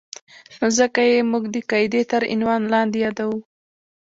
نو 0.59 0.67
ځکه 0.79 1.01
یې 1.11 1.17
موږ 1.31 1.43
د 1.53 1.55
قاعدې 1.69 2.01
تر 2.11 2.21
عنوان 2.33 2.61
لاندې 2.73 2.97
یادوو. 3.05 3.39